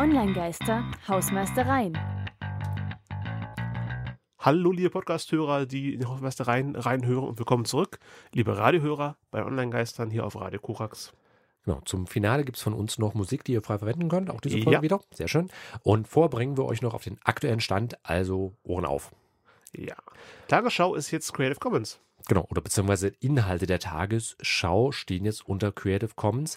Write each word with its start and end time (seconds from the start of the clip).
Online-Geister, 0.00 0.82
Hausmeistereien. 1.08 1.92
Hallo, 4.38 4.72
liebe 4.72 4.88
Podcast-Hörer, 4.88 5.66
die 5.66 5.92
in 5.92 6.00
die 6.00 6.06
Hausmeistereien 6.06 6.74
reinhören 6.74 7.28
und 7.28 7.38
willkommen 7.38 7.66
zurück, 7.66 7.98
liebe 8.32 8.56
Radiohörer 8.56 9.18
bei 9.30 9.44
Online-Geistern 9.44 10.08
hier 10.08 10.24
auf 10.24 10.36
Radio 10.40 10.58
Korax. 10.58 11.12
Genau, 11.66 11.82
zum 11.84 12.06
Finale 12.06 12.44
gibt 12.46 12.56
es 12.56 12.62
von 12.62 12.72
uns 12.72 12.96
noch 12.96 13.12
Musik, 13.12 13.44
die 13.44 13.52
ihr 13.52 13.60
frei 13.60 13.76
verwenden 13.76 14.08
könnt. 14.08 14.30
Auch 14.30 14.40
diese 14.40 14.56
Folge 14.62 14.76
Ja. 14.78 14.80
wieder. 14.82 15.00
Sehr 15.12 15.28
schön. 15.28 15.50
Und 15.82 16.08
vorbringen 16.08 16.56
wir 16.56 16.64
euch 16.64 16.80
noch 16.80 16.94
auf 16.94 17.04
den 17.04 17.18
aktuellen 17.22 17.60
Stand, 17.60 17.98
also 18.02 18.54
Ohren 18.62 18.86
auf. 18.86 19.12
Ja. 19.76 19.96
Tagesschau 20.48 20.94
ist 20.94 21.10
jetzt 21.10 21.34
Creative 21.34 21.60
Commons. 21.60 22.00
Genau, 22.28 22.46
oder 22.50 22.60
beziehungsweise 22.60 23.08
Inhalte 23.20 23.66
der 23.66 23.78
Tagesschau 23.78 24.92
stehen 24.92 25.24
jetzt 25.24 25.46
unter 25.46 25.72
Creative 25.72 26.12
Commons. 26.14 26.56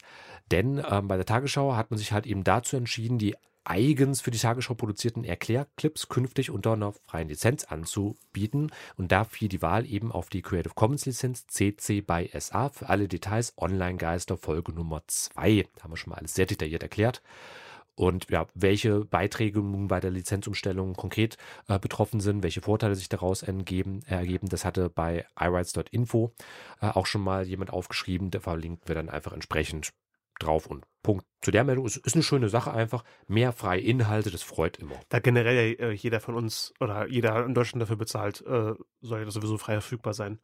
Denn 0.52 0.84
ähm, 0.90 1.08
bei 1.08 1.16
der 1.16 1.26
Tagesschau 1.26 1.76
hat 1.76 1.92
man 1.92 1.98
sich 1.98 2.12
halt 2.12 2.26
eben 2.26 2.44
dazu 2.44 2.76
entschieden, 2.76 3.18
die 3.18 3.36
eigens 3.66 4.22
für 4.22 4.32
die 4.32 4.38
Tagesschau 4.38 4.74
produzierten 4.74 5.24
Erklärclips 5.24 6.10
künftig 6.10 6.52
unter 6.52 6.74
einer 6.74 6.92
freien 6.92 7.30
Lizenz 7.30 7.64
anzubieten. 7.64 8.72
Und 8.96 9.12
da 9.12 9.24
fiel 9.24 9.48
die 9.48 9.62
Wahl 9.62 9.86
eben 9.86 10.12
auf 10.12 10.30
die 10.30 10.42
Creative 10.42 10.74
Commons 10.74 11.06
Lizenz 11.06 11.48
CC 11.48 12.02
by 12.02 12.30
SA. 12.38 12.70
Für 12.70 12.90
alle 12.90 13.08
Details 13.08 13.54
Online-Geister 13.58 14.38
Folge 14.38 14.74
Nummer 14.74 15.04
2. 15.08 15.66
Da 15.76 15.84
haben 15.84 15.92
wir 15.92 15.98
schon 15.98 16.12
mal 16.12 16.18
alles 16.18 16.34
sehr 16.34 16.46
detailliert 16.46 16.84
erklärt. 16.84 17.22
Und 17.96 18.30
ja, 18.32 18.48
welche 18.56 19.06
Beiträge 19.06 19.60
nun 19.60 19.88
bei 19.88 20.00
der 20.00 20.12
Lizenzumstellung 20.12 20.94
konkret 20.94 21.38
äh, 21.68 21.78
betroffen 21.78 22.20
sind, 22.20 22.42
welche 22.42 22.62
Vorteile 22.62 22.96
sich 22.96 23.10
daraus 23.10 23.44
entgeben, 23.44 24.02
ergeben, 24.08 24.50
das 24.50 24.66
hatte 24.66 24.90
bei 24.90 25.26
iRights.info 25.40 26.34
äh, 26.82 26.88
auch 26.88 27.06
schon 27.06 27.22
mal 27.22 27.48
jemand 27.48 27.72
aufgeschrieben. 27.72 28.32
Da 28.32 28.40
verlinken 28.40 28.88
wir 28.88 28.96
dann 28.96 29.10
einfach 29.10 29.34
entsprechend 29.34 29.94
drauf 30.40 30.68
und 30.68 30.86
Punkt. 31.04 31.26
Zu 31.42 31.52
der 31.52 31.64
Meldung 31.64 31.86
ist, 31.86 31.98
ist 31.98 32.16
eine 32.16 32.24
schöne 32.24 32.50
Sache 32.50 32.74
einfach. 32.74 33.04
Mehr 33.28 33.52
freie 33.52 33.82
Inhalte, 33.82 34.32
das 34.32 34.42
freut 34.42 34.78
immer. 34.78 34.96
Da 35.10 35.20
generell 35.20 35.76
äh, 35.80 35.92
jeder 35.92 36.20
von 36.20 36.36
uns 36.36 36.74
oder 36.80 37.08
jeder 37.08 37.46
in 37.46 37.54
Deutschland 37.54 37.82
dafür 37.82 37.98
bezahlt, 37.98 38.42
äh, 38.48 38.74
soll 39.02 39.20
ja 39.20 39.30
sowieso 39.30 39.58
frei 39.58 39.74
verfügbar 39.74 40.14
sein. 40.14 40.40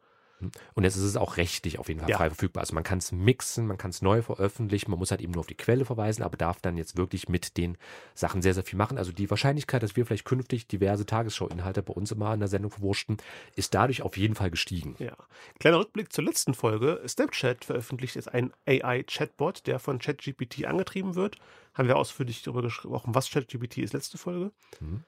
Und 0.74 0.84
jetzt 0.84 0.96
ist 0.96 1.04
es 1.04 1.18
auch 1.18 1.38
rechtlich 1.38 1.80
auf 1.80 1.88
jeden 1.88 2.00
Fall 2.00 2.10
Ja. 2.10 2.18
frei 2.18 2.30
verfügbar. 2.30 2.62
Also 2.62 2.74
man 2.74 2.84
kann 2.84 3.00
es 3.00 3.12
mixen, 3.12 3.68
man 3.68 3.78
kann 3.78 3.92
es 3.92 4.02
neu 4.02 4.22
veröffentlichen, 4.22 4.90
man 4.92 5.00
muss 5.00 5.12
halt 5.12 5.22
eben 5.22 5.32
nur 5.34 5.42
auf 5.42 5.48
die 5.48 5.56
Quelle 5.56 5.86
verweisen, 5.86 6.24
aber 6.24 6.38
darf 6.38 6.62
dann 6.62 6.78
jetzt 6.78 6.98
wirklich 6.98 7.30
mit 7.30 7.58
den 7.58 7.78
Sachen 8.16 8.42
sehr, 8.42 8.54
sehr 8.54 8.64
viel 8.64 8.78
machen. 8.78 8.98
Also 8.98 9.12
die 9.12 9.30
Wahrscheinlichkeit, 9.30 9.84
dass 9.84 9.96
wir 9.96 10.06
vielleicht 10.06 10.26
künftig 10.26 10.68
diverse 10.68 11.06
Tagesschau-Inhalte 11.06 11.84
bei 11.84 11.94
uns 11.94 12.12
immer 12.12 12.34
in 12.34 12.40
der 12.40 12.50
Sendung 12.50 12.72
verwurschten, 12.72 13.18
ist 13.56 13.74
dadurch 13.74 14.02
auf 14.02 14.18
jeden 14.18 14.36
Fall 14.36 14.52
gestiegen. 14.52 14.96
Ja. 15.00 15.16
Kleiner 15.60 15.80
Rückblick 15.80 16.12
zur 16.14 16.24
letzten 16.24 16.54
Folge. 16.54 17.02
Snapchat 17.08 17.66
veröffentlicht 17.66 18.16
jetzt 18.16 18.34
ein 18.34 18.54
AI-Chatbot, 18.66 19.68
der 19.68 19.80
von 19.80 20.00
ChatGPT 20.00 20.66
angetrieben 20.66 21.16
wird. 21.16 21.38
Haben 21.74 21.88
wir 21.88 21.98
ausführlich 21.98 22.42
darüber 22.44 22.62
gesprochen, 22.64 23.16
was 23.16 23.30
ChatGPT 23.30 23.78
ist, 23.80 23.94
letzte 23.94 24.18
Folge. 24.18 24.52
Mhm. 24.80 25.04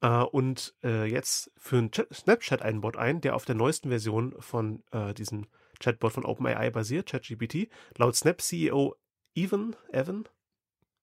Äh, 0.00 0.22
und 0.22 0.74
äh, 0.82 1.04
jetzt 1.06 1.50
führen 1.56 1.90
Chat 1.90 2.12
Snapchat 2.14 2.62
einen 2.62 2.80
Bot 2.80 2.96
ein, 2.96 3.20
der 3.20 3.34
auf 3.34 3.44
der 3.44 3.54
neuesten 3.54 3.88
Version 3.88 4.34
von 4.40 4.82
äh, 4.92 5.14
diesem 5.14 5.46
Chatbot 5.80 6.12
von 6.12 6.24
OpenAI 6.24 6.70
basiert, 6.70 7.08
ChatGPT. 7.08 7.68
Laut 7.96 8.16
Snap-CEO 8.16 8.96
Evan, 9.34 9.76
Evan, 9.92 10.24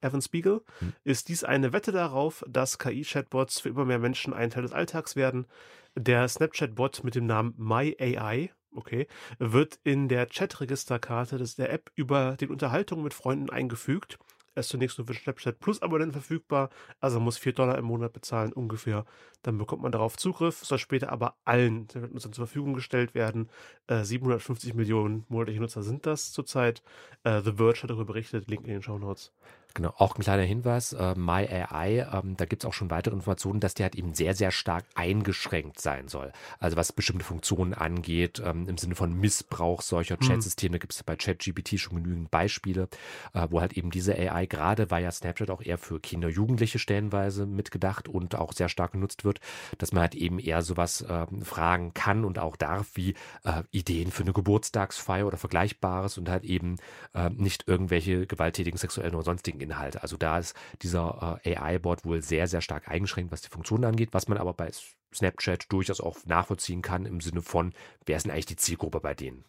Evan 0.02 0.22
Spiegel, 0.22 0.62
Hm. 0.80 0.94
ist 1.04 1.30
dies 1.30 1.44
eine 1.44 1.72
Wette 1.74 1.92
darauf, 1.92 2.44
dass 2.48 2.78
KI-Chatbots 2.80 3.62
für 3.62 3.70
immer 3.70 3.86
mehr 3.86 4.00
Menschen 4.00 4.34
ein 4.34 4.50
Teil 4.50 4.64
des 4.64 4.74
Alltags 4.74 5.16
werden. 5.16 5.48
Der 5.96 6.28
Snapchat-Bot 6.28 7.04
mit 7.04 7.16
dem 7.16 7.26
Namen 7.26 7.54
MyAI, 7.58 8.52
okay, 8.74 9.08
wird 9.40 9.80
in 9.84 10.10
der 10.10 10.28
Chat-Registerkarte 10.28 11.38
des- 11.38 11.56
der 11.56 11.72
App 11.72 11.90
über 11.96 12.36
den 12.36 12.50
Unterhaltungen 12.50 13.04
mit 13.04 13.14
Freunden 13.14 13.50
eingefügt. 13.50 14.20
Ist 14.56 14.70
zunächst 14.70 14.98
nur 14.98 15.06
für 15.08 15.14
Snapchat 15.14 15.60
Plus 15.60 15.82
Abonnenten 15.82 16.14
verfügbar, 16.14 16.70
also 17.00 17.20
muss 17.20 17.38
4 17.38 17.54
Dollar 17.54 17.78
im 17.78 17.86
Monat 17.86 18.14
bezahlen 18.14 18.54
ungefähr. 18.54 19.06
Dann 19.44 19.58
bekommt 19.58 19.84
man 19.84 19.92
darauf 19.92 20.18
Zugriff, 20.18 20.64
soll 20.64 20.80
später 20.80 21.12
aber 21.12 21.36
allen 21.44 21.88
Nutzern 21.94 22.34
zur 22.34 22.48
Verfügung 22.48 22.74
gestellt 22.74 23.14
werden. 23.14 23.50
Äh, 23.88 24.04
750 24.04 24.74
Millionen 24.74 25.26
monatliche 25.28 25.60
Nutzer 25.62 25.84
sind 25.84 26.06
das 26.06 26.32
zurzeit. 26.32 26.82
Äh, 27.24 27.42
The 27.42 27.54
Verge 27.54 27.84
hat 27.84 27.90
darüber 27.90 28.06
berichtet, 28.06 28.48
Link 28.48 28.66
in 28.66 28.74
den 28.74 28.82
Show 28.82 28.98
Notes. 28.98 29.34
Genau, 29.78 29.94
auch 29.98 30.16
ein 30.16 30.22
kleiner 30.22 30.44
Hinweis, 30.44 30.94
äh, 30.94 31.16
MyAI, 31.16 32.08
ähm, 32.14 32.38
da 32.38 32.46
gibt 32.46 32.64
es 32.64 32.66
auch 32.66 32.72
schon 32.72 32.90
weitere 32.92 33.14
Informationen, 33.14 33.60
dass 33.60 33.74
der 33.74 33.84
halt 33.88 33.96
eben 33.96 34.14
sehr, 34.14 34.34
sehr 34.34 34.52
stark 34.52 34.86
eingeschränkt 34.96 35.82
sein 35.82 36.08
soll. 36.08 36.32
Also 36.60 36.78
was 36.78 36.94
bestimmte 36.94 37.26
Funktionen 37.26 37.74
angeht, 37.74 38.42
ähm, 38.44 38.70
im 38.70 38.78
Sinne 38.78 38.96
von 38.96 39.12
Missbrauch 39.12 39.82
solcher 39.82 40.16
Mhm. 40.22 40.22
Chatsysteme, 40.28 40.80
gibt 40.80 40.94
es 40.94 41.04
bei 41.04 41.18
ChatGPT 41.18 41.78
schon 41.78 42.02
genügend 42.02 42.32
Beispiele, 42.32 42.88
äh, 43.34 43.48
wo 43.50 43.60
halt 43.60 43.74
eben 43.74 43.92
diese 43.92 44.16
AI, 44.18 44.46
gerade 44.46 44.92
weil 44.92 45.04
ja 45.04 45.12
Snapchat 45.12 45.50
auch 45.50 45.62
eher 45.62 45.78
für 45.78 46.00
Kinder, 46.00 46.30
Jugendliche 46.30 46.80
stellenweise 46.80 47.46
mitgedacht 47.46 48.08
und 48.08 48.36
auch 48.36 48.54
sehr 48.54 48.70
stark 48.70 48.94
genutzt 48.94 49.26
wird, 49.26 49.42
dass 49.78 49.92
man 49.92 50.04
halt 50.04 50.16
eben 50.16 50.40
eher 50.40 50.62
sowas 50.62 51.04
ähm, 51.10 51.42
fragen 51.42 51.94
kann 51.94 52.24
und 52.24 52.40
auch 52.40 52.56
darf, 52.56 52.92
wie 52.94 53.14
äh, 53.44 53.64
Ideen 53.72 54.12
für 54.12 54.24
eine 54.24 54.32
Geburtstagsfeier 54.32 55.28
oder 55.28 55.36
Vergleichbares 55.38 56.18
und 56.18 56.30
halt 56.30 56.46
eben 56.46 56.78
äh, 57.14 57.30
nicht 57.30 57.68
irgendwelche 57.68 58.26
gewalttätigen 58.26 58.78
sexuellen 58.78 59.16
oder 59.16 59.26
sonstigen 59.26 59.65
Inhalte. 59.66 60.02
Also 60.02 60.18
da 60.18 60.40
ist 60.40 60.56
dieser 60.82 61.40
äh, 61.44 61.56
AI-Bot 61.58 62.06
wohl 62.06 62.22
sehr, 62.22 62.48
sehr 62.48 62.62
stark 62.62 62.88
eingeschränkt, 62.88 63.32
was 63.32 63.42
die 63.42 63.50
Funktionen 63.50 63.86
angeht, 63.86 64.10
was 64.14 64.28
man 64.28 64.38
aber 64.38 64.54
bei 64.54 64.72
Snapchat 65.14 65.72
durchaus 65.72 66.02
auch 66.02 66.18
nachvollziehen 66.26 66.82
kann 66.82 67.06
im 67.06 67.22
Sinne 67.22 67.42
von, 67.42 67.74
wer 68.06 68.18
ist 68.18 68.24
denn 68.24 68.32
eigentlich 68.32 68.46
die 68.46 68.56
Zielgruppe 68.56 69.00
bei 69.00 69.14
denen? 69.14 69.46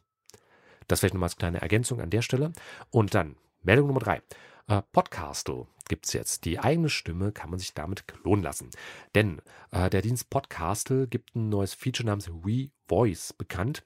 Das 0.89 1.01
vielleicht 1.01 1.15
nochmal 1.15 1.29
als 1.29 1.37
kleine 1.37 1.61
Ergänzung 1.61 2.01
an 2.01 2.11
der 2.11 2.23
Stelle. 2.23 2.53
Und 2.91 3.15
dann 3.15 3.37
Meldung 3.63 3.89
Nummer 3.89 4.01
drei. 4.01 4.23
Äh, 4.69 4.83
Podcastle 4.93 5.67
gibt's 5.89 6.13
jetzt. 6.13 6.45
Die 6.45 6.59
eigene 6.59 6.89
Stimme 6.89 7.33
kann 7.33 7.51
man 7.51 7.59
sich 7.59 7.75
damit 7.75 8.07
klonen 8.07 8.45
lassen. 8.45 8.71
Denn 9.15 9.41
äh, 9.71 9.91
der 9.91 10.03
Dienst 10.03 10.31
Podcastle 10.31 11.07
gibt 11.09 11.35
ein 11.35 11.49
neues 11.49 11.75
Feature 11.75 12.07
namens 12.07 12.29
WeVoice 12.29 13.33
bekannt. 13.33 13.85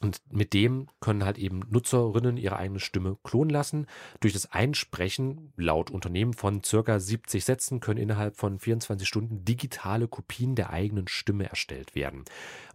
Und 0.00 0.20
mit 0.30 0.52
dem 0.52 0.88
können 1.00 1.24
halt 1.24 1.38
eben 1.38 1.62
Nutzerinnen 1.70 2.36
ihre 2.36 2.56
eigene 2.56 2.78
Stimme 2.78 3.18
klonen 3.24 3.50
lassen. 3.50 3.86
Durch 4.20 4.32
das 4.32 4.52
Einsprechen, 4.52 5.52
laut 5.56 5.90
Unternehmen 5.90 6.34
von 6.34 6.62
circa 6.62 7.00
70 7.00 7.44
Sätzen, 7.44 7.80
können 7.80 7.98
innerhalb 7.98 8.36
von 8.36 8.60
24 8.60 9.08
Stunden 9.08 9.44
digitale 9.44 10.06
Kopien 10.06 10.54
der 10.54 10.70
eigenen 10.70 11.08
Stimme 11.08 11.48
erstellt 11.48 11.96
werden. 11.96 12.24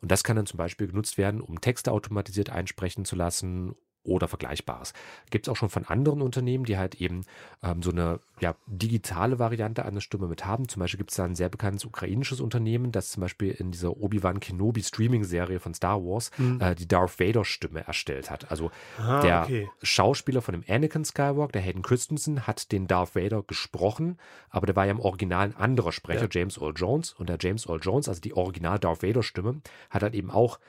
Und 0.02 0.12
das 0.12 0.26
kann 0.26 0.36
dann 0.36 0.46
zum 0.46 0.58
Beispiel 0.58 0.88
genutzt 0.88 1.18
werden, 1.18 1.40
um 1.40 1.62
Texte 1.62 1.94
automatisiert 1.94 2.50
einsprechen 2.50 3.06
zu 3.06 3.16
lassen 3.16 3.76
oder 4.04 4.28
Vergleichbares. 4.28 4.94
Gibt 5.30 5.48
es 5.48 5.52
auch 5.52 5.56
schon 5.56 5.70
von 5.70 5.86
anderen 5.86 6.22
Unternehmen, 6.22 6.66
die 6.66 6.78
halt 6.78 6.96
eben 6.96 7.22
ähm, 7.62 7.82
so 7.82 7.92
eine 7.92 8.20
ja, 8.40 8.56
digitale 8.68 9.40
Variante 9.40 9.86
einer 9.86 10.02
Stimme 10.02 10.28
mit 10.28 10.46
haben. 10.46 10.68
Zum 10.68 10.82
Beispiel 10.82 10.98
gibt 10.98 11.12
es 11.12 11.18
da 11.18 11.24
ein 11.24 11.36
sehr 11.36 11.50
bekanntes 11.50 11.86
ukrainisches 11.86 12.42
Unternehmen, 12.42 12.92
das 12.92 13.12
zum 13.12 13.22
Beispiel 13.22 13.52
in 13.52 13.72
dieser 13.72 13.96
Obi-Wan 13.96 14.40
Kenobi 14.40 14.84
Streaming-Serie 14.84 15.60
von 15.60 15.74
Star 15.74 16.02
Wars 16.04 16.32
äh, 16.60 16.76
die 16.76 16.88
Darth 16.88 17.20
Vader-Stimme 17.20 17.86
erstellt 17.88 18.30
hat. 18.30 18.52
Also 18.52 18.72
Ah, 18.98 19.22
der 19.22 19.42
okay. 19.44 19.70
Schauspieler 19.82 20.42
von 20.42 20.54
dem 20.54 20.64
Anakin 20.68 21.06
Skywalker, 21.06 21.54
der 21.54 21.62
Hayden 21.62 21.82
Christensen, 21.82 22.46
hat 22.46 22.72
den 22.72 22.88
Darth 22.88 23.16
Vader 23.16 23.44
gesprochen, 23.44 24.18
aber 24.50 24.66
der 24.66 24.76
war 24.76 24.86
ja 24.86 24.92
im 24.92 25.00
Original 25.00 25.46
ein 25.48 25.56
anderer 25.56 25.92
Sprecher, 25.92 26.24
Ja. 26.24 26.30
James 26.32 26.58
Earl 26.58 26.74
Jones. 26.76 27.14
Und 27.14 27.30
der 27.30 27.38
James 27.40 27.68
Earl 27.68 27.80
Jones, 27.82 28.10
also 28.10 28.20
die 28.20 28.34
Original 28.34 28.80
Darth 28.80 29.04
Vader-Stimme, 29.04 29.62
hat 29.90 30.04
halt 30.04 30.16
eben 30.16 30.32
auch 30.32 30.60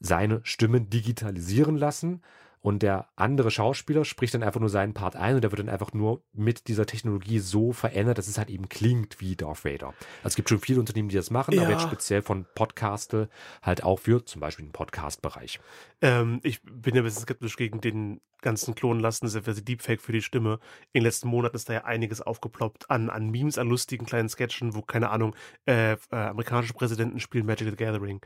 seine 0.00 0.40
Stimme 0.44 0.80
digitalisieren 0.80 1.76
lassen. 1.76 2.22
Und 2.62 2.82
der 2.82 3.08
andere 3.16 3.50
Schauspieler 3.50 4.04
spricht 4.04 4.34
dann 4.34 4.42
einfach 4.42 4.60
nur 4.60 4.68
seinen 4.68 4.92
Part 4.92 5.16
ein 5.16 5.34
und 5.34 5.40
der 5.42 5.50
wird 5.50 5.60
dann 5.60 5.70
einfach 5.70 5.94
nur 5.94 6.22
mit 6.32 6.68
dieser 6.68 6.84
Technologie 6.84 7.38
so 7.38 7.72
verändert, 7.72 8.18
dass 8.18 8.28
es 8.28 8.36
halt 8.36 8.50
eben 8.50 8.68
klingt 8.68 9.18
wie 9.20 9.34
Darth 9.34 9.64
Vader. 9.64 9.88
Also 10.18 10.28
es 10.28 10.34
gibt 10.36 10.50
schon 10.50 10.60
viele 10.60 10.78
Unternehmen, 10.78 11.08
die 11.08 11.16
das 11.16 11.30
machen, 11.30 11.58
aber 11.58 11.68
Ja. 11.68 11.70
jetzt 11.70 11.82
speziell 11.82 12.20
von 12.20 12.44
Podcastle 12.54 13.30
halt 13.62 13.82
auch 13.82 13.98
für 13.98 14.24
zum 14.26 14.40
Beispiel 14.40 14.66
den 14.66 14.72
Podcast-Bereich. 14.72 15.58
Ähm, 16.02 16.40
ich 16.42 16.60
bin 16.62 16.94
ja 16.94 17.00
ein 17.00 17.04
bisschen 17.04 17.22
skeptisch 17.22 17.56
gegen 17.56 17.80
den 17.80 18.20
ganzen 18.42 18.74
Klonen 18.74 19.00
lassen, 19.00 19.24
das 19.24 19.64
Deepfake 19.64 20.00
für 20.00 20.12
die 20.12 20.22
Stimme. 20.22 20.60
In 20.92 21.00
den 21.00 21.04
letzten 21.04 21.28
Monaten 21.28 21.56
ist 21.56 21.68
da 21.68 21.72
ja 21.74 21.84
einiges 21.84 22.20
aufgeploppt 22.20 22.90
an, 22.90 23.10
an 23.10 23.30
Memes, 23.30 23.58
an 23.58 23.68
lustigen 23.68 24.06
kleinen 24.06 24.28
Sketchen, 24.28 24.74
wo, 24.74 24.82
keine 24.82 25.10
Ahnung, 25.10 25.34
äh, 25.66 25.92
äh, 25.92 25.96
amerikanische 26.10 26.74
Präsidenten 26.74 27.20
spielen 27.20 27.46
Magic 27.46 27.68
the 27.70 27.76
Gathering. 27.76 28.20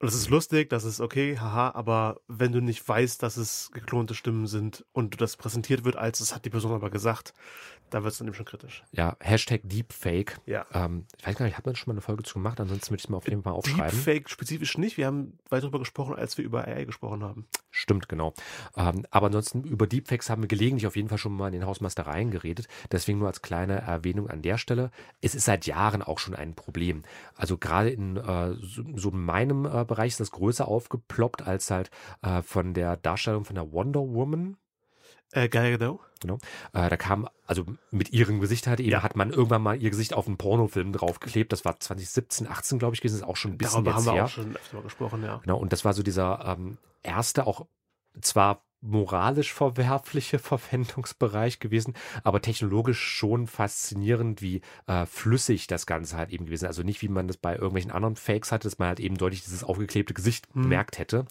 Und 0.00 0.06
das 0.10 0.14
ist 0.14 0.28
lustig, 0.28 0.70
das 0.70 0.84
ist 0.84 1.00
okay, 1.00 1.38
haha, 1.38 1.70
aber 1.74 2.20
wenn 2.26 2.52
du 2.52 2.60
nicht 2.60 2.86
weißt, 2.86 3.22
dass 3.22 3.36
es 3.36 3.70
geklonte 3.72 4.14
Stimmen 4.14 4.46
sind 4.46 4.84
und 4.92 5.20
das 5.20 5.36
präsentiert 5.36 5.84
wird, 5.84 5.96
als 5.96 6.20
es 6.20 6.34
hat 6.34 6.44
die 6.44 6.50
Person 6.50 6.72
aber 6.72 6.90
gesagt, 6.90 7.32
da 7.90 8.02
wird 8.02 8.12
es 8.12 8.18
dann 8.18 8.26
eben 8.26 8.34
schon 8.34 8.44
kritisch. 8.44 8.82
Ja, 8.90 9.16
Hashtag 9.20 9.60
Deepfake. 9.62 10.40
Ja. 10.46 10.66
Ähm, 10.72 11.06
ich 11.18 11.26
weiß 11.26 11.36
gar 11.36 11.46
nicht, 11.46 11.56
hat 11.56 11.64
man 11.64 11.76
schon 11.76 11.92
mal 11.92 11.94
eine 11.94 12.00
Folge 12.00 12.24
zu 12.24 12.34
gemacht? 12.34 12.60
Ansonsten 12.60 12.90
würde 12.90 12.98
ich 12.98 13.04
es 13.04 13.08
mal 13.08 13.18
auf 13.18 13.28
jeden 13.28 13.44
Fall 13.44 13.52
aufschreiben. 13.52 13.90
Deepfake 13.90 14.28
spezifisch 14.28 14.76
nicht, 14.78 14.96
wir 14.96 15.06
haben 15.06 15.38
weit 15.48 15.62
drüber 15.62 15.78
gesprochen, 15.78 16.16
als 16.16 16.36
wir 16.36 16.44
über 16.44 16.66
AI 16.66 16.84
gesprochen 16.84 17.22
haben. 17.22 17.46
Stimmt, 17.70 18.08
genau. 18.08 18.34
Ähm, 18.76 19.06
aber 19.10 19.26
ansonsten 19.26 19.62
über 19.62 19.86
Deepfakes 19.86 20.28
haben 20.28 20.42
wir 20.42 20.48
gelegentlich 20.48 20.86
auf 20.86 20.96
jeden 20.96 21.08
Fall 21.08 21.18
schon 21.18 21.36
mal 21.36 21.48
in 21.48 21.52
den 21.52 21.66
Hausmeistereien 21.66 22.30
geredet. 22.30 22.66
Deswegen 22.90 23.18
nur 23.18 23.28
als 23.28 23.42
kleine 23.42 23.80
Erwähnung 23.80 24.28
an 24.28 24.42
der 24.42 24.58
Stelle. 24.58 24.90
Es 25.20 25.34
ist 25.34 25.44
seit 25.44 25.66
Jahren 25.66 26.02
auch 26.02 26.18
schon 26.18 26.34
ein 26.34 26.54
Problem. 26.54 27.02
Also 27.36 27.58
gerade 27.58 27.90
in 27.90 28.16
äh, 28.16 28.54
so, 28.60 28.82
so 28.94 29.10
in 29.10 29.24
meinem 29.24 29.66
äh, 29.66 29.83
Bereich 29.84 30.12
ist 30.12 30.20
das 30.20 30.30
größer 30.30 30.66
aufgeploppt 30.68 31.42
als 31.46 31.70
halt 31.70 31.90
äh, 32.22 32.42
von 32.42 32.74
der 32.74 32.96
Darstellung 32.96 33.44
von 33.44 33.54
der 33.54 33.72
Wonder 33.72 34.00
Woman. 34.00 34.56
Äh, 35.32 35.48
Gal 35.48 35.72
Gadot. 35.76 36.00
Genau. 36.20 36.38
Äh, 36.72 36.88
da 36.88 36.96
kam, 36.96 37.28
also 37.46 37.64
mit 37.90 38.12
ihrem 38.12 38.40
Gesicht 38.40 38.66
halt 38.66 38.80
eben, 38.80 38.90
Ja. 38.90 39.02
hat 39.02 39.16
man 39.16 39.30
irgendwann 39.30 39.62
mal 39.62 39.80
ihr 39.80 39.90
Gesicht 39.90 40.14
auf 40.14 40.26
einen 40.26 40.36
Pornofilm 40.36 40.92
draufgeklebt. 40.92 41.52
Das 41.52 41.64
war 41.64 41.78
2017, 41.80 42.46
18, 42.46 42.78
glaube 42.78 42.94
ich, 42.94 43.00
gewesen. 43.00 43.14
Das 43.16 43.22
ist 43.22 43.28
auch 43.28 43.36
schon 43.36 43.52
ein 43.52 43.58
bisschen 43.58 43.84
Darüber 43.84 43.90
jetzt 43.90 43.96
haben 43.98 44.04
wir 44.06 44.12
her. 44.14 44.24
auch 44.24 44.28
schon 44.28 44.56
öfter 44.56 44.76
mal 44.76 44.82
gesprochen, 44.82 45.22
ja. 45.24 45.38
Genau, 45.42 45.58
und 45.58 45.72
das 45.72 45.84
war 45.84 45.92
so 45.92 46.02
dieser 46.02 46.56
ähm, 46.56 46.78
erste, 47.02 47.46
auch 47.46 47.66
zwar 48.20 48.62
moralisch 48.84 49.52
verwerfliche 49.52 50.38
Verwendungsbereich 50.38 51.58
gewesen, 51.58 51.94
aber 52.22 52.40
technologisch 52.40 53.00
schon 53.00 53.46
faszinierend, 53.46 54.42
wie 54.42 54.60
äh, 54.86 55.06
flüssig 55.06 55.66
das 55.66 55.86
Ganze 55.86 56.16
halt 56.16 56.30
eben 56.30 56.46
gewesen 56.46 56.64
ist. 56.64 56.68
Also 56.68 56.82
nicht, 56.82 57.02
wie 57.02 57.08
man 57.08 57.26
das 57.26 57.36
bei 57.36 57.54
irgendwelchen 57.54 57.90
anderen 57.90 58.16
Fakes 58.16 58.52
hatte, 58.52 58.68
dass 58.68 58.78
man 58.78 58.88
halt 58.88 59.00
eben 59.00 59.16
deutlich 59.16 59.42
dieses 59.42 59.64
aufgeklebte 59.64 60.14
Gesicht 60.14 60.46
Hm. 60.54 60.62
bemerkt 60.62 60.98
hätte. 60.98 61.24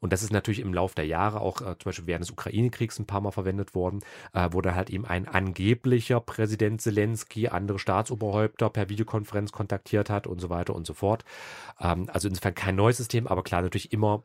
Und 0.00 0.12
das 0.12 0.22
ist 0.22 0.32
natürlich 0.32 0.60
im 0.60 0.74
Laufe 0.74 0.94
der 0.94 1.06
Jahre 1.06 1.40
auch 1.40 1.60
äh, 1.60 1.76
zum 1.78 1.86
Beispiel 1.86 2.06
während 2.06 2.24
des 2.24 2.30
Ukraine-Kriegs 2.30 2.98
ein 2.98 3.06
paar 3.06 3.20
Mal 3.20 3.30
verwendet 3.30 3.74
worden, 3.74 4.00
äh, 4.32 4.48
wo 4.52 4.60
dann 4.60 4.74
halt 4.74 4.90
eben 4.90 5.04
ein 5.04 5.26
angeblicher 5.26 6.20
Präsident 6.20 6.80
Zelensky 6.80 7.48
andere 7.48 7.78
Staatsoberhäupter 7.78 8.70
per 8.70 8.88
Videokonferenz 8.88 9.52
kontaktiert 9.52 10.10
hat 10.10 10.26
und 10.26 10.40
so 10.40 10.50
weiter 10.50 10.74
und 10.74 10.86
so 10.86 10.94
fort. 10.94 11.24
Ähm, 11.80 12.08
also 12.12 12.28
insofern 12.28 12.54
kein 12.54 12.76
neues 12.76 12.98
System, 12.98 13.26
aber 13.26 13.42
klar 13.42 13.62
natürlich 13.62 13.92
immer, 13.92 14.24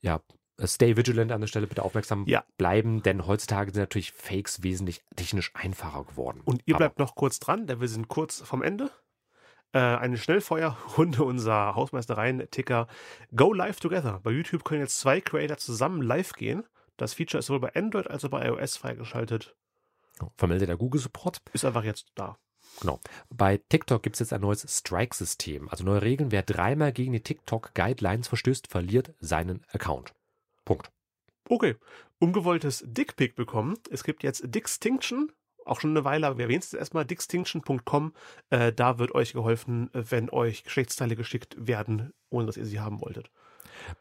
ja, 0.00 0.20
stay 0.66 0.96
vigilant 0.96 1.32
an 1.32 1.40
der 1.40 1.48
Stelle, 1.48 1.66
bitte 1.66 1.82
aufmerksam 1.82 2.24
Ja. 2.26 2.44
bleiben, 2.58 3.02
denn 3.02 3.26
heutzutage 3.26 3.72
sind 3.72 3.80
natürlich 3.82 4.12
Fakes 4.12 4.62
wesentlich 4.62 5.02
technisch 5.16 5.50
einfacher 5.54 6.04
geworden. 6.04 6.40
Und 6.44 6.62
ihr 6.66 6.74
Aber- 6.74 6.84
bleibt 6.84 6.98
noch 6.98 7.14
kurz 7.14 7.38
dran, 7.40 7.66
denn 7.66 7.80
wir 7.80 7.88
sind 7.88 8.08
kurz 8.08 8.40
vom 8.42 8.62
Ende. 8.62 8.90
Äh, 9.74 9.78
eine 9.78 10.18
Schnellfeuerrunde 10.18 11.24
unser 11.24 11.74
Hausmeistereien-Ticker 11.74 12.88
Go 13.34 13.52
Live 13.54 13.80
Together. 13.80 14.20
Bei 14.22 14.30
YouTube 14.30 14.64
können 14.64 14.80
jetzt 14.82 15.00
zwei 15.00 15.20
Creator 15.20 15.56
zusammen 15.56 16.02
live 16.02 16.34
gehen. 16.34 16.64
Das 16.98 17.14
Feature 17.14 17.38
ist 17.38 17.46
sowohl 17.46 17.60
bei 17.60 17.74
Android 17.74 18.08
als 18.08 18.24
auch 18.24 18.28
bei 18.30 18.46
iOS 18.46 18.76
freigeschaltet. 18.76 19.56
Vermeldet 20.36 20.68
der 20.68 20.76
Google-Support. 20.76 21.38
Ist 21.54 21.64
einfach 21.64 21.84
jetzt 21.84 22.12
da. 22.14 22.36
Genau. 22.80 23.00
Bei 23.30 23.56
TikTok 23.70 24.02
gibt 24.02 24.16
es 24.16 24.20
jetzt 24.20 24.32
ein 24.34 24.42
neues 24.42 24.66
Strike-System. 24.68 25.68
Also 25.70 25.84
neue 25.84 26.02
Regeln. 26.02 26.30
Wer 26.32 26.42
dreimal 26.42 26.92
gegen 26.92 27.12
die 27.12 27.22
TikTok-Guidelines 27.22 28.28
verstößt, 28.28 28.68
verliert 28.68 29.14
seinen 29.20 29.64
Account. 29.72 30.12
Punkt. 30.64 30.90
Okay. 31.48 31.76
Ungewolltes 32.18 32.84
Dickpick 32.86 33.34
bekommen. 33.34 33.76
Es 33.90 34.04
gibt 34.04 34.22
jetzt 34.22 34.42
Dixtinction. 34.54 35.32
Auch 35.64 35.80
schon 35.80 35.90
eine 35.90 36.04
Weile, 36.04 36.26
aber 36.26 36.38
wir 36.38 36.44
erwähnen 36.46 36.60
es 36.62 36.72
erstmal. 36.74 37.04
Dixtinction.com. 37.04 38.12
Äh, 38.50 38.72
da 38.72 38.98
wird 38.98 39.14
euch 39.14 39.32
geholfen, 39.32 39.90
wenn 39.92 40.28
euch 40.30 40.64
Geschlechtsteile 40.64 41.14
geschickt 41.16 41.54
werden, 41.58 42.12
ohne 42.30 42.46
dass 42.46 42.56
ihr 42.56 42.64
sie 42.66 42.80
haben 42.80 43.00
wolltet. 43.00 43.30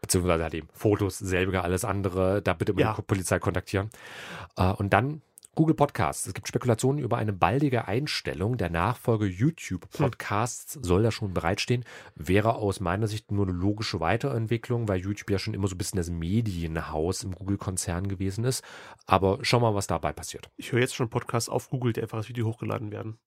Beziehungsweise 0.01 0.43
halt 0.43 0.53
eben 0.53 0.69
Fotos, 0.73 1.17
selbiger, 1.17 1.63
alles 1.63 1.85
andere. 1.85 2.41
Da 2.41 2.53
bitte 2.53 2.71
immer 2.71 2.81
Ja. 2.81 2.93
die 2.93 3.01
Polizei 3.03 3.39
kontaktieren. 3.39 3.89
Äh, 4.55 4.71
und 4.73 4.91
dann 4.91 5.21
Google 5.53 5.75
Podcasts. 5.75 6.27
Es 6.27 6.33
gibt 6.33 6.47
Spekulationen 6.47 7.03
über 7.03 7.17
eine 7.17 7.33
baldige 7.33 7.85
Einstellung. 7.85 8.55
Der 8.57 8.69
Nachfolger 8.69 9.25
YouTube 9.25 9.89
Podcasts 9.89 10.79
soll 10.81 11.03
da 11.03 11.11
schon 11.11 11.33
bereitstehen. 11.33 11.83
Wäre 12.15 12.55
aus 12.55 12.79
meiner 12.79 13.07
Sicht 13.07 13.31
nur 13.31 13.45
eine 13.45 13.53
logische 13.57 13.99
Weiterentwicklung, 13.99 14.87
weil 14.87 15.01
YouTube 15.01 15.29
ja 15.29 15.39
schon 15.39 15.53
immer 15.53 15.67
so 15.67 15.75
ein 15.75 15.77
bisschen 15.77 15.97
das 15.97 16.09
Medienhaus 16.09 17.23
im 17.23 17.35
Google-Konzern 17.35 18.07
gewesen 18.07 18.45
ist. 18.45 18.63
Aber 19.07 19.39
schauen 19.41 19.61
wir 19.61 19.71
mal, 19.71 19.75
was 19.75 19.87
dabei 19.87 20.13
passiert. 20.13 20.49
Ich 20.55 20.71
höre 20.71 20.79
jetzt 20.79 20.95
schon 20.95 21.09
Podcasts 21.09 21.49
auf 21.49 21.69
Google, 21.69 21.91
die 21.91 22.01
einfach 22.01 22.19
als 22.19 22.29
Video 22.29 22.47
hochgeladen 22.47 22.91
werden. 22.91 23.19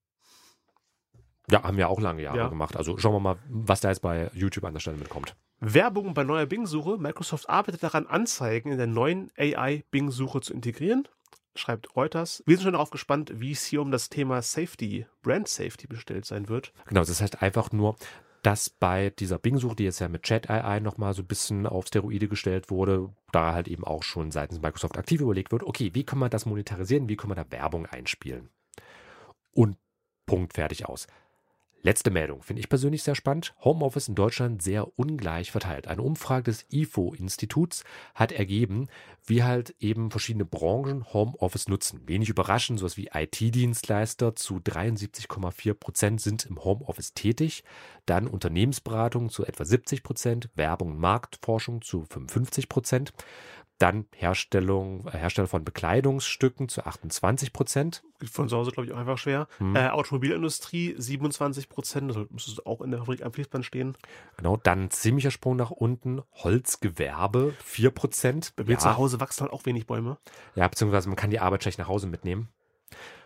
Ja, 1.50 1.62
haben 1.62 1.77
wir 1.77 1.91
auch 1.91 2.00
lange 2.00 2.23
Jahre 2.23 2.38
Ja. 2.38 2.49
gemacht. 2.49 2.75
Also 2.75 2.97
schauen 2.97 3.12
wir 3.12 3.20
mal, 3.20 3.37
was 3.50 3.82
da 3.82 3.91
jetzt 3.91 4.00
bei 4.00 4.31
YouTube 4.32 4.65
an 4.65 4.73
der 4.73 4.81
Stelle 4.81 4.97
mitkommt. 4.97 5.37
Werbung 5.61 6.15
bei 6.15 6.25
neuer 6.25 6.47
Bing-Suche. 6.47 6.97
Microsoft 6.97 7.50
arbeitet 7.50 7.82
daran, 7.82 8.06
Anzeigen 8.06 8.73
in 8.73 8.79
der 8.79 8.87
neuen 8.87 9.31
AI-Bing-Suche 9.37 10.41
zu 10.41 10.55
integrieren. 10.55 11.06
Schreibt 11.56 11.95
Reuters. 11.95 12.43
Wir 12.47 12.56
sind 12.56 12.65
schon 12.65 12.73
darauf 12.73 12.91
gespannt, 12.91 13.33
wie 13.35 13.53
es 13.53 13.65
hier 13.65 13.81
um 13.81 13.91
das 13.91 14.09
Thema 14.09 14.43
Safety, 14.43 15.06
Brand 15.23 15.49
Safety 15.49 15.87
bestellt 15.87 16.25
sein 16.25 16.49
wird. 16.49 16.73
Genau, 16.87 17.05
das 17.05 17.21
heißt 17.21 17.43
einfach 17.43 17.71
nur, 17.71 17.97
dass 18.43 18.69
bei 18.69 19.11
dieser 19.11 19.39
Bing-Suche, 19.39 19.77
die 19.77 19.85
jetzt 19.85 20.01
ja 20.01 20.09
mit 20.09 20.25
Chat 20.25 20.51
AI 20.51 20.81
nochmal 20.81 21.15
so 21.15 21.23
ein 21.23 21.27
bisschen 21.27 21.67
auf 21.67 21.87
Steroide 21.87 22.29
gestellt 22.29 22.71
wurde, 22.71 23.11
da 23.33 23.55
halt 23.55 23.69
eben 23.69 23.85
auch 23.85 24.03
schon 24.03 24.31
seitens 24.33 24.61
Microsoft 24.61 24.99
aktiv 24.99 25.21
überlegt 25.21 25.51
wird, 25.51 25.62
okay, 25.62 25.91
wie 25.95 26.05
kann 26.05 26.19
man 26.19 26.31
das 26.31 26.45
monetarisieren, 26.45 27.09
wie 27.09 27.17
kann 27.17 27.29
man 27.29 27.37
da 27.37 27.51
Werbung 27.51 27.87
einspielen? 27.87 28.51
Und 29.53 29.79
Punkt, 30.27 30.55
fertig 30.55 30.87
aus. 30.87 31.06
Letzte 31.85 32.11
Meldung, 32.11 32.43
finde 32.43 32.61
ich 32.61 32.71
persönlich 32.71 33.03
sehr 33.03 33.15
spannend. 33.15 33.55
Homeoffice 33.62 34.09
in 34.09 34.15
Deutschland 34.15 34.62
sehr 34.62 34.99
ungleich 34.99 35.51
verteilt. 35.51 35.87
Eine 35.87 36.01
Umfrage 36.01 36.45
des 36.45 36.65
IFO-Instituts 36.71 37.85
hat 38.15 38.33
ergeben, 38.33 38.89
wie 39.26 39.43
halt 39.43 39.75
eben 39.79 40.11
verschiedene 40.11 40.44
Branchen 40.44 41.12
Homeoffice 41.12 41.69
nutzen. 41.69 42.03
Wenig 42.06 42.29
überraschend, 42.29 42.79
sowas 42.79 42.97
wie 42.97 43.11
IT-Dienstleister 43.12 44.37
zu 44.37 44.56
73,4 44.56 45.75
Prozent 45.75 46.21
sind 46.21 46.47
im 46.47 46.62
Homeoffice 46.62 47.15
tätig. 47.15 47.65
Dann 48.06 48.26
Unternehmensberatung 48.26 49.31
zu 49.31 49.44
etwa 49.44 49.65
70 49.65 50.03
Prozent, 50.03 50.50
Werbung 50.55 50.93
und 50.93 50.99
Marktforschung 50.99 51.82
zu 51.82 52.05
55 52.05 52.69
Prozent. 52.69 53.12
Dann 53.79 54.06
Herstellung, 54.15 55.09
äh, 55.09 55.19
Hersteller 55.19 55.49
von 55.49 55.65
Bekleidungsstücken 55.65 56.69
zu 56.69 56.87
28 56.87 57.53
Prozent. 57.53 58.05
Von 58.31 58.49
zu 58.49 58.56
Hause, 58.56 58.70
glaube 58.70 58.87
ich, 58.87 58.94
auch 58.94 58.99
einfach 58.99 59.19
schwer. 59.19 59.49
Hm. 59.59 59.75
Äh, 59.75 59.88
Automobilindustrie 59.88 60.94
27 60.97 61.69
Prozent. 61.69 62.09
Also 62.09 62.27
müsste 62.31 62.53
es 62.53 62.65
auch 62.65 62.81
in 62.82 62.93
der 62.93 63.00
Fabrik 63.00 63.25
am 63.25 63.32
Fließband 63.32 63.65
stehen. 63.65 63.97
Genau, 64.37 64.56
dann 64.56 64.91
ziemlicher 64.91 65.32
Sprung 65.32 65.56
nach 65.56 65.73
unten. 65.73 66.23
Holzgewerbe 66.35 67.53
4 67.65 67.91
Prozent. 67.91 68.53
Bei 68.55 68.62
mir 68.62 68.75
Ja, 68.75 68.79
zu 68.79 68.97
Hause 68.97 69.13
wachsen 69.20 69.43
halt 69.43 69.52
auch 69.52 69.66
wenig 69.66 69.87
Bäume. 69.87 70.19
ja, 70.55 70.66
beziehungsweise 70.69 71.08
man 71.08 71.16
kann 71.16 71.31
die 71.31 71.40
Arbeit 71.40 71.62
schlecht 71.62 71.78
nach 71.78 71.88
Hause 71.88 72.06
mitnehmen. 72.06 72.49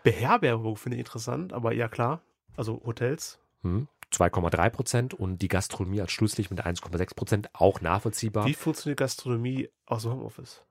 Beherbergung 0.03 0.77
finde 0.77 0.97
ich 0.97 1.01
interessant, 1.01 1.53
aber 1.53 1.73
ja 1.73 1.87
klar. 1.87 2.21
Also 2.55 2.81
Hotels. 2.85 3.39
Hm. 3.61 3.87
2,3 4.11 4.69
Prozent 4.69 5.13
und 5.13 5.41
die 5.41 5.47
Gastronomie 5.47 6.01
als 6.01 6.11
Schlusslicht 6.11 6.49
mit 6.49 6.65
1,6 6.65 7.15
Prozent 7.15 7.49
auch 7.53 7.81
nachvollziehbar. 7.81 8.45
Wie 8.45 8.55
funktioniert 8.55 8.97
Gastronomie 8.99 9.69
aus 9.85 10.03
dem 10.03 10.13
Homeoffice? 10.13 10.63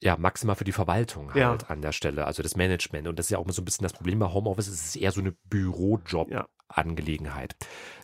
Ja, 0.00 0.16
maximal 0.16 0.56
für 0.56 0.64
die 0.64 0.72
Verwaltung 0.72 1.30
Ja. 1.34 1.50
halt 1.50 1.70
an 1.70 1.82
der 1.82 1.92
Stelle, 1.92 2.26
also 2.26 2.42
das 2.42 2.56
Management. 2.56 3.08
Und 3.08 3.18
das 3.18 3.26
ist 3.26 3.30
ja 3.30 3.38
auch 3.38 3.44
immer 3.44 3.52
so 3.52 3.62
ein 3.62 3.64
bisschen 3.64 3.82
das 3.82 3.92
Problem 3.92 4.20
bei 4.20 4.32
Homeoffice, 4.32 4.68
es 4.68 4.86
ist 4.86 4.96
eher 4.96 5.10
so 5.10 5.20
eine 5.20 5.32
Bürojob-Angelegenheit. 5.50 7.56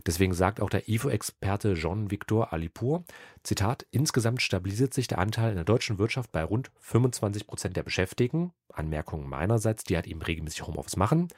Deswegen 0.07 0.35
sagt 0.35 0.61
auch 0.61 0.71
der 0.71 0.89
IFO-Experte 0.89 1.75
Jean-Victor 1.75 2.53
Alipur, 2.53 3.05
Zitat, 3.43 3.87
insgesamt 3.91 4.43
stabilisiert 4.43 4.93
sich 4.93 5.07
der 5.07 5.19
Anteil 5.19 5.51
in 5.51 5.57
der 5.57 5.65
deutschen 5.65 5.99
Wirtschaft 5.99 6.33
bei 6.33 6.43
rund 6.43 6.71
25 6.81 7.47
Prozent 7.47 7.77
der 7.77 7.85
Beschäftigten. 7.85 8.53
Anmerkungen 8.73 9.29
meinerseits, 9.29 9.85
die 9.85 9.95
halt 9.95 10.09
eben 10.09 10.21
regelmäßig 10.23 10.67
Homeoffice 10.67 10.97
machen. 10.97 11.29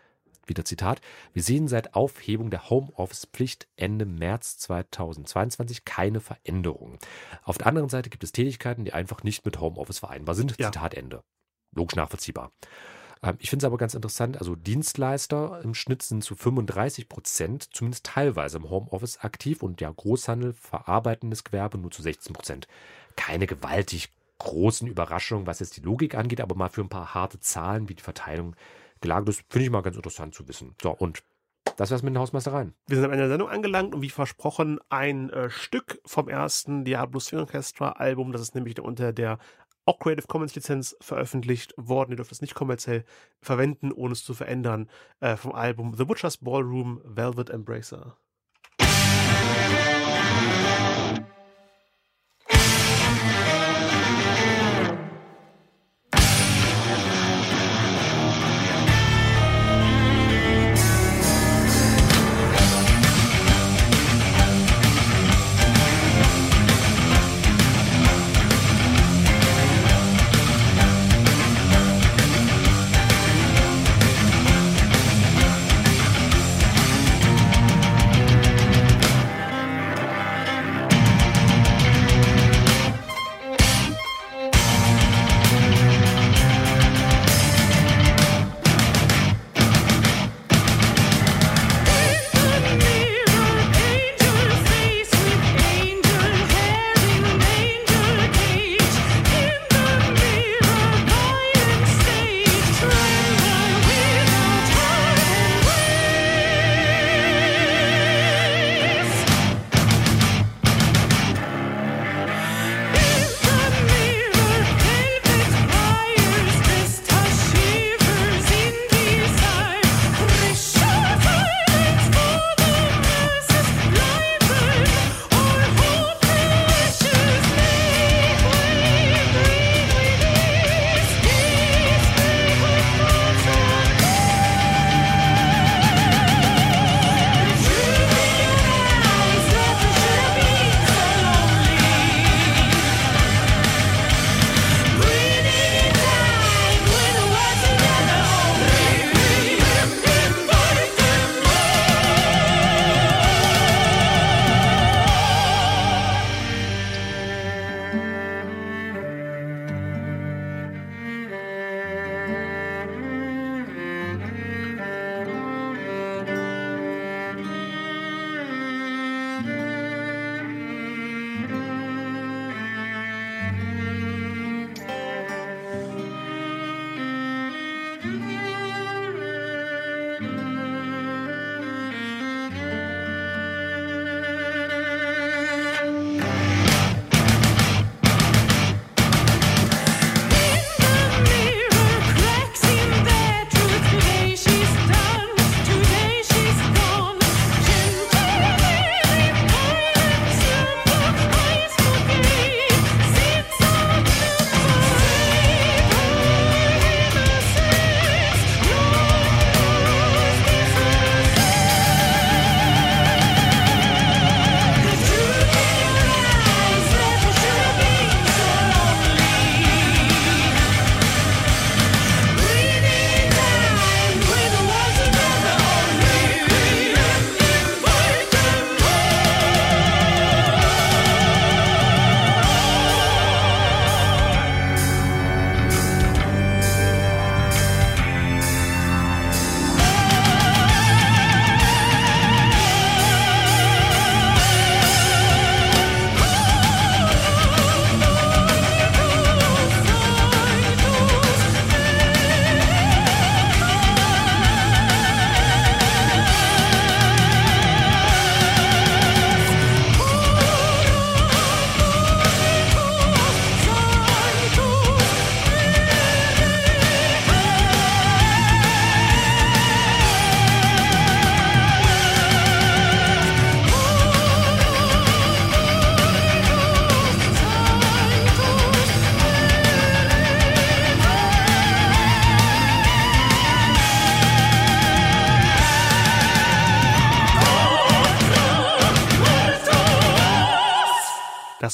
Wieder 0.46 0.64
Zitat. 0.64 1.00
Wir 1.32 1.42
sehen 1.42 1.68
seit 1.68 1.94
Aufhebung 1.94 2.50
der 2.50 2.70
Homeoffice-Pflicht 2.70 3.66
Ende 3.76 4.06
März 4.06 4.58
2022 4.58 5.84
keine 5.84 6.20
Veränderungen. 6.20 6.98
Auf 7.42 7.58
der 7.58 7.66
anderen 7.66 7.88
Seite 7.88 8.10
gibt 8.10 8.24
es 8.24 8.32
Tätigkeiten, 8.32 8.84
die 8.84 8.92
einfach 8.92 9.22
nicht 9.22 9.44
mit 9.44 9.60
Homeoffice 9.60 9.98
vereinbar 9.98 10.34
sind. 10.34 10.58
Ja. 10.58 10.70
Zitat 10.70 10.94
Ende. 10.94 11.22
Logisch 11.72 11.96
nachvollziehbar. 11.96 12.52
Ähm, 13.22 13.36
Ich 13.38 13.50
finde 13.50 13.64
es 13.64 13.66
aber 13.66 13.76
ganz 13.76 13.94
interessant, 13.94 14.38
also 14.38 14.54
Dienstleister 14.54 15.60
im 15.62 15.74
Schnitt 15.74 16.02
sind 16.02 16.22
zu 16.22 16.34
35 16.34 17.08
Prozent, 17.08 17.68
zumindest 17.74 18.06
teilweise 18.06 18.58
im 18.58 18.70
Homeoffice 18.70 19.18
aktiv 19.18 19.62
und 19.62 19.80
ja 19.80 19.90
Großhandel, 19.90 20.52
verarbeitendes 20.52 21.44
Gewerbe 21.44 21.78
nur 21.78 21.90
zu 21.90 22.02
16 22.02 22.32
Prozent. 22.32 22.68
Keine 23.16 23.46
gewaltig 23.46 24.10
großen 24.38 24.86
Überraschungen, 24.86 25.46
was 25.46 25.60
jetzt 25.60 25.76
die 25.76 25.82
Logik 25.82 26.14
angeht, 26.14 26.40
aber 26.40 26.54
mal 26.54 26.68
für 26.68 26.82
ein 26.82 26.88
paar 26.90 27.14
harte 27.14 27.40
Zahlen, 27.40 27.88
wie 27.88 27.94
die 27.94 28.02
Verteilung 28.02 28.54
gelagert 29.00 29.28
ist, 29.28 29.44
finde 29.48 29.64
ich 29.66 29.70
mal 29.70 29.82
ganz 29.82 29.96
interessant 29.96 30.34
zu 30.34 30.46
wissen. 30.48 30.74
So, 30.82 30.90
und 30.90 31.22
das 31.76 31.90
wär's 31.90 32.02
mit 32.02 32.14
den 32.14 32.18
Hausmeistereien. 32.18 32.74
Wir 32.86 32.96
sind 32.96 33.04
am 33.04 33.10
Ende 33.10 33.24
der 33.24 33.30
Sendung 33.30 33.48
angelangt 33.48 33.94
und 33.94 34.02
wie 34.02 34.10
versprochen 34.10 34.78
ein 34.88 35.30
äh, 35.30 35.50
Stück 35.50 36.00
vom 36.06 36.28
ersten 36.28 36.84
Diablo 36.84 37.20
String 37.20 37.40
Orchestra 37.40 37.90
Album. 37.92 38.32
Das 38.32 38.40
ist 38.40 38.54
nämlich 38.54 38.80
unter 38.80 39.12
der 39.12 39.38
auch 39.84 39.98
Creative 40.00 40.26
Commons 40.26 40.54
Lizenz 40.54 40.96
veröffentlicht 41.00 41.72
worden. 41.76 42.10
Ihr 42.10 42.16
dürft 42.16 42.32
es 42.32 42.40
nicht 42.40 42.54
kommerziell 42.54 43.04
verwenden, 43.40 43.92
ohne 43.92 44.12
es 44.12 44.24
zu 44.24 44.34
verändern. 44.34 44.90
Äh, 45.20 45.36
vom 45.36 45.52
Album 45.52 45.94
The 45.94 46.04
Butcher's 46.04 46.38
Ballroom 46.38 47.00
Velvet 47.04 47.50
Embracer. 47.50 48.16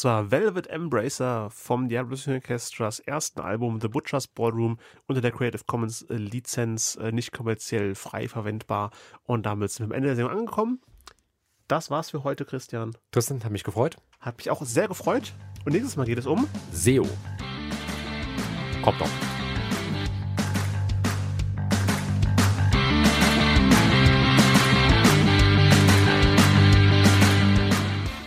Das 0.03 0.11
war 0.11 0.31
Velvet 0.33 0.67
Embracer 0.67 1.49
vom 1.51 1.89
Diablo 1.89 2.17
Orchestras 2.27 2.99
ersten 2.99 3.41
Album 3.41 3.81
The 3.81 3.87
Butcher's 3.87 4.27
Ballroom 4.27 4.79
unter 5.07 5.21
der 5.21 5.31
Creative 5.31 5.63
Commons 5.65 6.05
Lizenz, 6.09 6.97
äh, 6.97 7.13
nicht 7.13 7.31
kommerziell 7.31 7.95
frei 7.95 8.27
verwendbar. 8.27 8.91
Und 9.23 9.47
damit 9.47 9.71
sind 9.71 9.87
wir 9.87 9.95
am 9.95 9.97
Ende 9.97 10.09
der 10.09 10.17
Sendung 10.17 10.33
angekommen. 10.37 10.81
Das 11.69 11.89
war's 11.89 12.11
für 12.11 12.25
heute, 12.25 12.45
Christian. 12.45 12.97
Tristan, 13.13 13.45
hat 13.45 13.53
mich 13.53 13.63
gefreut. 13.63 13.97
Hat 14.19 14.39
mich 14.39 14.51
auch 14.51 14.65
sehr 14.65 14.89
gefreut. 14.89 15.35
Und 15.65 15.71
nächstes 15.71 15.97
Mal 15.97 16.07
geht 16.07 16.19
es 16.19 16.27
um 16.27 16.49
SEO. 16.73 17.09
Kommt 18.83 18.99
noch. 18.99 19.42